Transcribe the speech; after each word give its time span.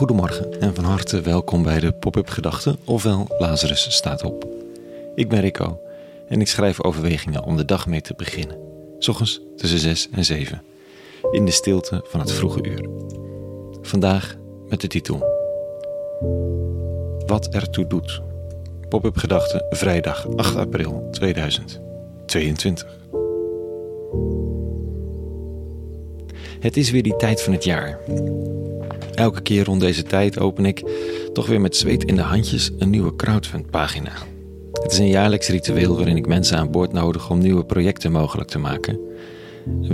Goedemorgen 0.00 0.60
en 0.60 0.74
van 0.74 0.84
harte 0.84 1.20
welkom 1.20 1.62
bij 1.62 1.80
de 1.80 1.92
Pop-up 1.92 2.28
Gedachten, 2.28 2.78
ofwel 2.84 3.26
Lazarus 3.38 3.92
staat 3.92 4.22
op. 4.22 4.46
Ik 5.14 5.28
ben 5.28 5.40
Rico 5.40 5.80
en 6.28 6.40
ik 6.40 6.48
schrijf 6.48 6.82
overwegingen 6.82 7.44
om 7.44 7.56
de 7.56 7.64
dag 7.64 7.86
mee 7.86 8.00
te 8.00 8.14
beginnen. 8.16 8.58
Ochtends 9.08 9.40
tussen 9.56 9.78
6 9.78 10.08
en 10.12 10.24
7, 10.24 10.62
in 11.30 11.44
de 11.44 11.50
stilte 11.50 12.04
van 12.08 12.20
het 12.20 12.32
vroege 12.32 12.62
uur. 12.62 12.88
Vandaag 13.82 14.36
met 14.68 14.80
de 14.80 14.86
titel 14.86 15.18
Wat 17.26 17.48
ertoe 17.48 17.86
doet. 17.86 18.20
Pop-up 18.88 19.16
Gedachten, 19.16 19.66
vrijdag 19.70 20.36
8 20.36 20.56
april 20.56 21.08
2022. 21.10 22.99
Het 26.60 26.76
is 26.76 26.90
weer 26.90 27.02
die 27.02 27.16
tijd 27.16 27.42
van 27.42 27.52
het 27.52 27.64
jaar. 27.64 27.98
Elke 29.14 29.40
keer 29.42 29.64
rond 29.64 29.80
deze 29.80 30.02
tijd 30.02 30.38
open 30.38 30.64
ik, 30.64 30.82
toch 31.32 31.46
weer 31.46 31.60
met 31.60 31.76
zweet 31.76 32.04
in 32.04 32.16
de 32.16 32.22
handjes, 32.22 32.70
een 32.78 32.90
nieuwe 32.90 33.16
crowdfund-pagina. 33.16 34.12
Het 34.72 34.92
is 34.92 34.98
een 34.98 35.08
jaarlijks 35.08 35.48
ritueel 35.48 35.96
waarin 35.96 36.16
ik 36.16 36.26
mensen 36.26 36.58
aan 36.58 36.70
boord 36.70 36.92
nodig 36.92 37.30
om 37.30 37.38
nieuwe 37.38 37.64
projecten 37.64 38.12
mogelijk 38.12 38.48
te 38.48 38.58
maken. 38.58 38.98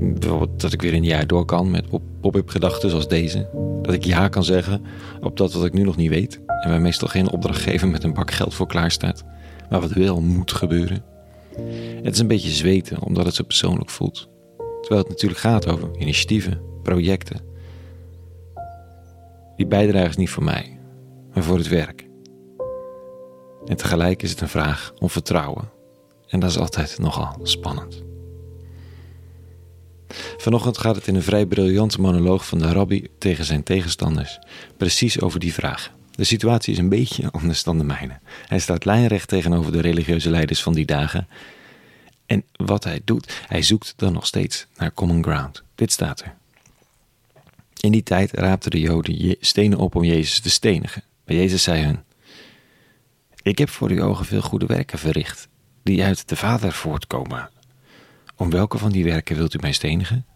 Bijvoorbeeld 0.00 0.60
dat 0.60 0.72
ik 0.72 0.82
weer 0.82 0.94
een 0.94 1.04
jaar 1.04 1.26
door 1.26 1.44
kan 1.44 1.70
met 1.70 1.84
pop-up 2.20 2.48
gedachten 2.48 2.90
zoals 2.90 3.08
deze. 3.08 3.48
Dat 3.82 3.94
ik 3.94 4.04
ja 4.04 4.28
kan 4.28 4.44
zeggen 4.44 4.82
op 5.20 5.36
dat 5.36 5.52
wat 5.52 5.64
ik 5.64 5.72
nu 5.72 5.82
nog 5.82 5.96
niet 5.96 6.10
weet. 6.10 6.40
En 6.62 6.70
waar 6.70 6.80
meestal 6.80 7.08
geen 7.08 7.30
opdrachtgever 7.30 7.88
met 7.88 8.04
een 8.04 8.14
bak 8.14 8.30
geld 8.30 8.54
voor 8.54 8.66
klaar 8.66 8.90
staat. 8.90 9.24
Maar 9.70 9.80
wat 9.80 9.92
wel 9.92 10.20
moet 10.20 10.52
gebeuren. 10.52 11.02
Het 12.02 12.14
is 12.14 12.20
een 12.20 12.26
beetje 12.26 12.50
zweten 12.50 13.02
omdat 13.02 13.24
het 13.24 13.34
zo 13.34 13.44
persoonlijk 13.44 13.90
voelt. 13.90 14.28
Terwijl 14.88 15.08
het 15.08 15.16
natuurlijk 15.16 15.40
gaat 15.40 15.66
over 15.66 15.90
initiatieven, 15.98 16.60
projecten 16.82 17.40
die 19.56 19.66
bijdrage 19.66 20.08
is 20.08 20.16
niet 20.16 20.30
voor 20.30 20.44
mij, 20.44 20.78
maar 21.34 21.42
voor 21.42 21.56
het 21.56 21.68
werk. 21.68 22.08
En 23.66 23.76
tegelijk 23.76 24.22
is 24.22 24.30
het 24.30 24.40
een 24.40 24.48
vraag 24.48 24.92
om 24.98 25.10
vertrouwen. 25.10 25.70
En 26.28 26.40
dat 26.40 26.50
is 26.50 26.58
altijd 26.58 26.98
nogal 26.98 27.40
spannend. 27.42 28.02
Vanochtend 30.36 30.78
gaat 30.78 30.96
het 30.96 31.06
in 31.06 31.14
een 31.14 31.22
vrij 31.22 31.46
briljante 31.46 32.00
monoloog 32.00 32.46
van 32.46 32.58
de 32.58 32.72
rabbi 32.72 33.08
tegen 33.18 33.44
zijn 33.44 33.62
tegenstanders 33.62 34.38
precies 34.76 35.20
over 35.20 35.40
die 35.40 35.54
vraag. 35.54 35.92
De 36.10 36.24
situatie 36.24 36.72
is 36.72 36.78
een 36.78 36.88
beetje 36.88 37.30
anders 37.38 37.62
dan 37.62 37.78
de 37.78 37.84
mijne. 37.84 38.18
Hij 38.46 38.58
staat 38.58 38.84
lijnrecht 38.84 39.28
tegenover 39.28 39.72
de 39.72 39.80
religieuze 39.80 40.30
leiders 40.30 40.62
van 40.62 40.72
die 40.72 40.86
dagen. 40.86 41.28
En 42.28 42.44
wat 42.52 42.84
hij 42.84 43.00
doet, 43.04 43.42
hij 43.46 43.62
zoekt 43.62 43.92
dan 43.96 44.12
nog 44.12 44.26
steeds 44.26 44.66
naar 44.76 44.92
common 44.92 45.22
ground. 45.22 45.62
Dit 45.74 45.92
staat 45.92 46.20
er. 46.20 46.34
In 47.80 47.92
die 47.92 48.02
tijd 48.02 48.32
raapten 48.32 48.70
de 48.70 48.80
Joden 48.80 49.36
stenen 49.40 49.78
op 49.78 49.94
om 49.94 50.04
Jezus 50.04 50.40
te 50.40 50.50
stenigen. 50.50 51.02
Maar 51.24 51.36
Jezus 51.36 51.62
zei 51.62 51.84
hun: 51.84 52.04
Ik 53.42 53.58
heb 53.58 53.68
voor 53.68 53.90
uw 53.90 54.02
ogen 54.02 54.24
veel 54.24 54.40
goede 54.40 54.66
werken 54.66 54.98
verricht, 54.98 55.48
die 55.82 56.04
uit 56.04 56.28
de 56.28 56.36
Vader 56.36 56.72
voortkomen. 56.72 57.50
Om 58.36 58.50
welke 58.50 58.78
van 58.78 58.92
die 58.92 59.04
werken 59.04 59.36
wilt 59.36 59.54
u 59.54 59.58
mij 59.60 59.72
stenigen? 59.72 60.26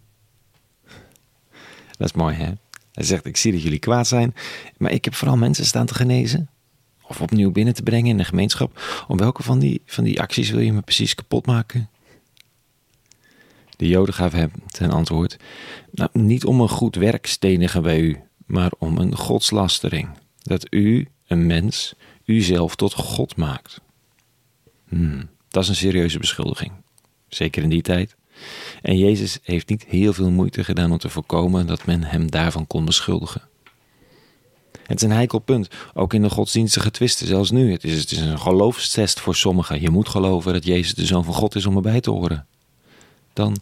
Dat 1.98 2.08
is 2.08 2.12
mooi, 2.12 2.36
hè? 2.36 2.52
Hij 2.92 3.04
zegt: 3.04 3.26
Ik 3.26 3.36
zie 3.36 3.52
dat 3.52 3.62
jullie 3.62 3.78
kwaad 3.78 4.06
zijn, 4.06 4.34
maar 4.76 4.90
ik 4.90 5.04
heb 5.04 5.14
vooral 5.14 5.36
mensen 5.36 5.66
staan 5.66 5.86
te 5.86 5.94
genezen. 5.94 6.50
Of 7.08 7.20
opnieuw 7.20 7.50
binnen 7.50 7.74
te 7.74 7.82
brengen 7.82 8.10
in 8.10 8.16
de 8.16 8.24
gemeenschap. 8.24 8.80
Om 9.08 9.16
welke 9.16 9.42
van 9.42 9.58
die, 9.58 9.82
van 9.86 10.04
die 10.04 10.20
acties 10.20 10.50
wil 10.50 10.60
je 10.60 10.72
me 10.72 10.80
precies 10.80 11.14
kapot 11.14 11.46
maken? 11.46 11.90
De 13.76 13.88
Joden 13.88 14.14
gaven 14.14 14.38
hem 14.38 14.52
ten 14.66 14.90
antwoord: 14.90 15.36
nou, 15.90 16.10
Niet 16.12 16.44
om 16.44 16.60
een 16.60 16.68
goed 16.68 16.94
werk 16.94 17.26
stenigen 17.26 17.82
bij 17.82 18.00
u, 18.00 18.20
maar 18.46 18.72
om 18.78 18.98
een 18.98 19.16
godslastering. 19.16 20.08
Dat 20.42 20.66
u, 20.70 21.08
een 21.26 21.46
mens, 21.46 21.94
uzelf 22.24 22.76
tot 22.76 22.92
God 22.94 23.36
maakt. 23.36 23.80
Hmm, 24.88 25.28
dat 25.48 25.62
is 25.62 25.68
een 25.68 25.74
serieuze 25.74 26.18
beschuldiging. 26.18 26.72
Zeker 27.28 27.62
in 27.62 27.68
die 27.68 27.82
tijd. 27.82 28.16
En 28.82 28.98
Jezus 28.98 29.38
heeft 29.42 29.68
niet 29.68 29.84
heel 29.84 30.12
veel 30.12 30.30
moeite 30.30 30.64
gedaan 30.64 30.92
om 30.92 30.98
te 30.98 31.08
voorkomen 31.08 31.66
dat 31.66 31.86
men 31.86 32.04
hem 32.04 32.30
daarvan 32.30 32.66
kon 32.66 32.84
beschuldigen. 32.84 33.42
Het 34.86 35.02
is 35.02 35.08
een 35.08 35.14
heikel 35.14 35.38
punt, 35.38 35.68
ook 35.94 36.14
in 36.14 36.22
de 36.22 36.30
godsdienstige 36.30 36.90
twisten, 36.90 37.26
zelfs 37.26 37.50
nu. 37.50 37.72
Het 37.72 37.84
is, 37.84 38.00
het 38.00 38.10
is 38.10 38.18
een 38.18 38.38
geloofstest 38.38 39.20
voor 39.20 39.34
sommigen. 39.34 39.80
Je 39.80 39.90
moet 39.90 40.08
geloven 40.08 40.52
dat 40.52 40.64
Jezus 40.64 40.94
de 40.94 41.06
Zoon 41.06 41.24
van 41.24 41.34
God 41.34 41.54
is 41.54 41.66
om 41.66 41.76
erbij 41.76 42.00
te 42.00 42.10
horen 42.10 42.46
dan 43.32 43.56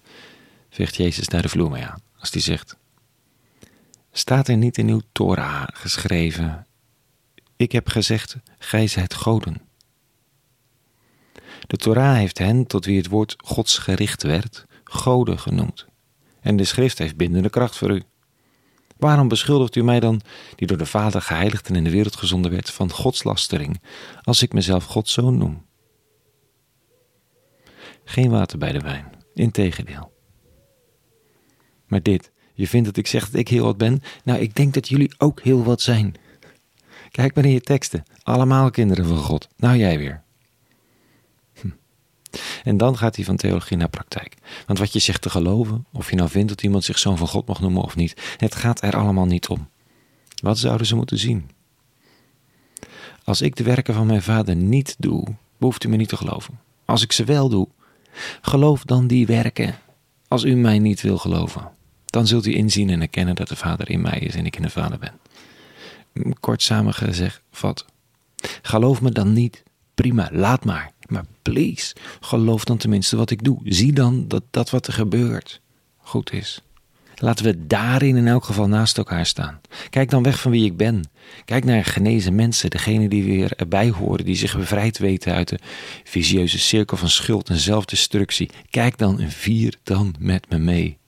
veegt 0.70 0.96
Jezus 0.96 1.26
daar 1.26 1.42
de 1.42 1.48
vloer 1.48 1.70
mee 1.70 1.86
aan. 1.86 2.02
Als 2.18 2.30
hij 2.30 2.40
zegt: 2.40 2.76
Staat 4.12 4.48
er 4.48 4.56
niet 4.56 4.78
in 4.78 4.88
uw 4.88 5.00
Torah 5.12 5.68
geschreven: 5.72 6.66
Ik 7.56 7.72
heb 7.72 7.88
gezegd, 7.88 8.36
gij 8.58 8.86
zijt 8.86 9.14
goden. 9.14 9.60
De 11.66 11.76
Torah 11.76 12.16
heeft 12.16 12.38
hen, 12.38 12.66
tot 12.66 12.84
wie 12.84 12.96
het 12.96 13.08
woord 13.08 13.34
Gods 13.36 13.78
gericht 13.78 14.22
werd, 14.22 14.66
goden 14.84 15.38
genoemd. 15.38 15.86
En 16.40 16.56
de 16.56 16.64
schrift 16.64 16.98
heeft 16.98 17.16
bindende 17.16 17.50
kracht 17.50 17.76
voor 17.76 17.90
u. 17.90 18.02
Waarom 19.00 19.28
beschuldigt 19.28 19.76
u 19.76 19.82
mij 19.82 20.00
dan, 20.00 20.20
die 20.56 20.66
door 20.66 20.76
de 20.76 20.86
Vader 20.86 21.22
geheiligd 21.22 21.68
en 21.68 21.76
in 21.76 21.84
de 21.84 21.90
wereld 21.90 22.16
gezonden 22.16 22.50
werd, 22.50 22.70
van 22.70 22.92
godslastering, 22.92 23.80
als 24.22 24.42
ik 24.42 24.52
mezelf 24.52 24.84
Gods 24.84 25.12
zoon 25.12 25.38
noem? 25.38 25.66
Geen 28.04 28.30
water 28.30 28.58
bij 28.58 28.72
de 28.72 28.80
wijn. 28.80 29.12
Integendeel. 29.34 30.12
Maar 31.86 32.02
dit, 32.02 32.32
je 32.54 32.66
vindt 32.66 32.86
dat 32.86 32.96
ik 32.96 33.06
zeg 33.06 33.30
dat 33.30 33.40
ik 33.40 33.48
heel 33.48 33.64
wat 33.64 33.76
ben? 33.76 34.02
Nou, 34.24 34.40
ik 34.40 34.54
denk 34.54 34.74
dat 34.74 34.88
jullie 34.88 35.14
ook 35.18 35.40
heel 35.40 35.64
wat 35.64 35.80
zijn. 35.80 36.14
Kijk 37.10 37.34
maar 37.34 37.44
in 37.44 37.50
je 37.50 37.60
teksten. 37.60 38.02
Allemaal 38.22 38.70
kinderen 38.70 39.06
van 39.06 39.16
God. 39.16 39.48
Nou, 39.56 39.76
jij 39.76 39.98
weer. 39.98 40.22
En 42.64 42.76
dan 42.76 42.98
gaat 42.98 43.16
hij 43.16 43.24
van 43.24 43.36
theologie 43.36 43.76
naar 43.76 43.88
praktijk. 43.88 44.36
Want 44.66 44.78
wat 44.78 44.92
je 44.92 44.98
zegt 44.98 45.22
te 45.22 45.30
geloven, 45.30 45.86
of 45.92 46.10
je 46.10 46.16
nou 46.16 46.28
vindt 46.28 46.48
dat 46.48 46.62
iemand 46.62 46.84
zich 46.84 46.98
zoon 46.98 47.18
van 47.18 47.28
God 47.28 47.46
mag 47.46 47.60
noemen 47.60 47.82
of 47.82 47.96
niet, 47.96 48.34
het 48.36 48.54
gaat 48.54 48.82
er 48.82 48.96
allemaal 48.96 49.26
niet 49.26 49.48
om. 49.48 49.68
Wat 50.42 50.58
zouden 50.58 50.86
ze 50.86 50.96
moeten 50.96 51.18
zien? 51.18 51.50
Als 53.24 53.40
ik 53.40 53.56
de 53.56 53.64
werken 53.64 53.94
van 53.94 54.06
mijn 54.06 54.22
vader 54.22 54.56
niet 54.56 54.96
doe, 54.98 55.26
behoeft 55.58 55.84
u 55.84 55.88
me 55.88 55.96
niet 55.96 56.08
te 56.08 56.16
geloven. 56.16 56.60
Als 56.84 57.02
ik 57.02 57.12
ze 57.12 57.24
wel 57.24 57.48
doe, 57.48 57.68
Geloof 58.40 58.84
dan 58.84 59.06
die 59.06 59.26
werken. 59.26 59.78
Als 60.28 60.44
u 60.44 60.54
mij 60.54 60.78
niet 60.78 61.00
wil 61.00 61.18
geloven, 61.18 61.70
dan 62.06 62.26
zult 62.26 62.46
u 62.46 62.54
inzien 62.54 62.90
en 62.90 63.00
erkennen 63.00 63.34
dat 63.34 63.48
de 63.48 63.56
Vader 63.56 63.90
in 63.90 64.00
mij 64.00 64.18
is 64.18 64.34
en 64.34 64.46
ik 64.46 64.56
in 64.56 64.62
de 64.62 64.70
Vader 64.70 64.98
ben. 64.98 65.12
Kort 66.40 66.62
samengezegd, 66.62 67.42
vat. 67.50 67.84
Geloof 68.62 69.00
me 69.00 69.10
dan 69.10 69.32
niet. 69.32 69.62
Prima, 69.94 70.28
laat 70.32 70.64
maar. 70.64 70.92
Maar 71.10 71.24
please, 71.42 71.94
geloof 72.20 72.64
dan 72.64 72.76
tenminste 72.76 73.16
wat 73.16 73.30
ik 73.30 73.44
doe. 73.44 73.60
Zie 73.64 73.92
dan 73.92 74.28
dat 74.28 74.42
dat 74.50 74.70
wat 74.70 74.86
er 74.86 74.92
gebeurt 74.92 75.60
goed 75.96 76.32
is. 76.32 76.62
Laten 77.16 77.44
we 77.44 77.66
daarin 77.66 78.16
in 78.16 78.28
elk 78.28 78.44
geval 78.44 78.68
naast 78.68 78.98
elkaar 78.98 79.26
staan. 79.26 79.60
Kijk 79.90 80.10
dan 80.10 80.22
weg 80.22 80.40
van 80.40 80.50
wie 80.50 80.64
ik 80.64 80.76
ben. 80.76 81.04
Kijk 81.44 81.64
naar 81.64 81.84
genezen 81.84 82.34
mensen, 82.34 82.70
degene 82.70 83.08
die 83.08 83.24
weer 83.24 83.52
erbij 83.56 83.90
horen, 83.90 84.24
die 84.24 84.36
zich 84.36 84.56
bevrijd 84.56 84.98
weten 84.98 85.34
uit 85.34 85.48
de 85.48 85.58
visieuze 86.04 86.58
cirkel 86.58 86.96
van 86.96 87.08
schuld 87.08 87.48
en 87.48 87.58
zelfdestructie. 87.58 88.50
Kijk 88.70 88.98
dan 88.98 89.20
en 89.20 89.30
vier 89.30 89.74
dan 89.82 90.14
met 90.18 90.50
me 90.50 90.58
mee. 90.58 90.99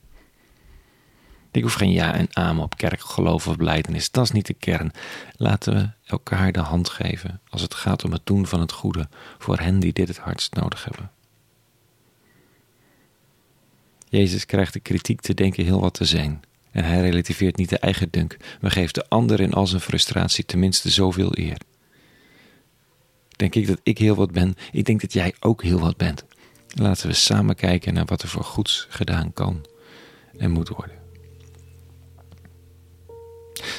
Ik 1.53 1.63
hoef 1.63 1.75
geen 1.75 1.93
ja 1.93 2.15
en 2.15 2.27
amen 2.33 2.65
op 2.65 2.77
kerk, 2.77 3.01
geloof 3.01 3.49
of 3.49 3.57
blijdenis. 3.57 4.11
Dat 4.11 4.25
is 4.25 4.31
niet 4.31 4.47
de 4.47 4.55
kern. 4.55 4.93
Laten 5.37 5.75
we 5.75 5.91
elkaar 6.05 6.53
de 6.53 6.61
hand 6.61 6.89
geven 6.89 7.41
als 7.49 7.63
het 7.63 7.75
gaat 7.75 8.05
om 8.05 8.13
het 8.13 8.27
doen 8.27 8.47
van 8.47 8.61
het 8.61 8.73
goede 8.73 9.09
voor 9.39 9.59
hen 9.59 9.81
die 9.81 9.93
dit 9.93 10.09
het 10.09 10.19
hardst 10.19 10.55
nodig 10.55 10.85
hebben. 10.85 11.11
Jezus 14.09 14.47
krijgt 14.47 14.73
de 14.73 14.81
kritiek 14.81 15.21
te 15.21 15.35
denken 15.35 15.65
heel 15.65 15.81
wat 15.81 15.95
te 15.95 16.05
zijn. 16.05 16.43
En 16.71 16.85
hij 16.85 17.01
relativeert 17.01 17.57
niet 17.57 17.69
de 17.69 17.79
eigen 17.79 18.11
dunk, 18.11 18.37
maar 18.61 18.71
geeft 18.71 18.95
de 18.95 19.09
ander 19.09 19.41
in 19.41 19.53
al 19.53 19.67
zijn 19.67 19.81
frustratie 19.81 20.45
tenminste 20.45 20.91
zoveel 20.91 21.39
eer. 21.39 21.59
Denk 23.37 23.55
ik 23.55 23.67
dat 23.67 23.81
ik 23.83 23.99
heel 23.99 24.15
wat 24.15 24.33
ben, 24.33 24.55
ik 24.73 24.85
denk 24.85 25.01
dat 25.01 25.13
jij 25.13 25.35
ook 25.41 25.63
heel 25.63 25.81
wat 25.81 25.97
bent. 25.97 26.25
Laten 26.69 27.07
we 27.09 27.15
samen 27.15 27.55
kijken 27.55 27.95
naar 27.95 28.05
wat 28.05 28.23
er 28.23 28.29
voor 28.29 28.45
goeds 28.45 28.87
gedaan 28.89 29.33
kan 29.33 29.67
en 30.39 30.51
moet 30.51 30.69
worden. 30.69 31.02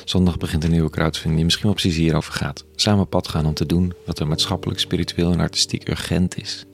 Zondag 0.05 0.37
begint 0.37 0.63
een 0.63 0.71
nieuwe 0.71 0.89
crowdfunding 0.89 1.35
die 1.35 1.43
misschien 1.43 1.65
wel 1.65 1.73
precies 1.73 1.95
hierover 1.95 2.33
gaat. 2.33 2.65
Samen 2.75 3.07
pad 3.07 3.27
gaan 3.27 3.45
om 3.45 3.53
te 3.53 3.65
doen 3.65 3.93
wat 4.05 4.19
er 4.19 4.27
maatschappelijk, 4.27 4.79
spiritueel 4.79 5.31
en 5.31 5.39
artistiek 5.39 5.89
urgent 5.89 6.37
is. 6.37 6.65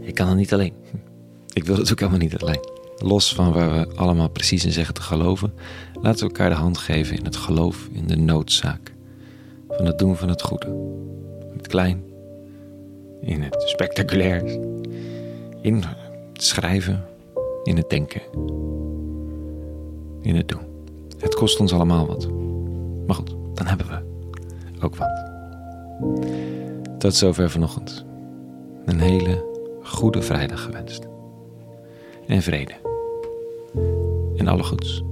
Ik 0.00 0.14
kan 0.14 0.28
er 0.28 0.34
niet 0.34 0.52
alleen. 0.52 0.72
Ik 1.52 1.64
wil 1.64 1.76
het 1.76 1.92
ook 1.92 1.98
helemaal 1.98 2.20
niet 2.20 2.38
alleen. 2.38 2.68
Los 2.96 3.34
van 3.34 3.52
waar 3.52 3.72
we 3.72 3.94
allemaal 3.96 4.28
precies 4.28 4.64
in 4.64 4.72
zeggen 4.72 4.94
te 4.94 5.02
geloven, 5.02 5.54
laten 6.02 6.20
we 6.20 6.32
elkaar 6.32 6.48
de 6.48 6.56
hand 6.56 6.78
geven 6.78 7.16
in 7.16 7.24
het 7.24 7.36
geloof 7.36 7.88
in 7.92 8.06
de 8.06 8.16
noodzaak 8.16 8.92
van 9.68 9.86
het 9.86 9.98
doen 9.98 10.16
van 10.16 10.28
het 10.28 10.42
goede. 10.42 10.66
In 11.50 11.56
het 11.56 11.66
klein, 11.66 12.04
in 13.20 13.42
het 13.42 13.62
spectaculair, 13.66 14.44
in 15.62 15.82
het 16.32 16.42
schrijven, 16.42 17.04
in 17.62 17.76
het 17.76 17.90
denken, 17.90 18.22
in 20.22 20.36
het 20.36 20.48
doen. 20.48 20.73
Het 21.18 21.34
kost 21.34 21.60
ons 21.60 21.72
allemaal 21.72 22.06
wat. 22.06 22.28
Maar 23.06 23.16
goed, 23.16 23.36
dan 23.54 23.66
hebben 23.66 23.86
we 23.86 24.02
ook 24.80 24.96
wat. 24.96 25.32
Tot 26.98 27.14
zover 27.14 27.50
vanochtend. 27.50 28.04
Een 28.84 29.00
hele 29.00 29.44
goede 29.82 30.22
vrijdag 30.22 30.62
gewenst. 30.62 31.06
En 32.26 32.42
vrede. 32.42 32.72
En 34.36 34.48
alle 34.48 34.62
goeds. 34.62 35.02